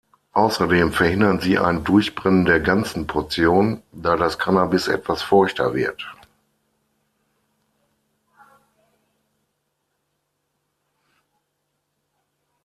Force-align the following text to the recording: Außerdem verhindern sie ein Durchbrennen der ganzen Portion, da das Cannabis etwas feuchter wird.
Außerdem 0.31 0.93
verhindern 0.93 1.39
sie 1.41 1.59
ein 1.59 1.83
Durchbrennen 1.83 2.45
der 2.45 2.59
ganzen 2.59 3.05
Portion, 3.05 3.83
da 3.91 4.15
das 4.15 4.39
Cannabis 4.39 4.87
etwas 4.87 5.21
feuchter 5.21 5.75
wird. 5.75 6.03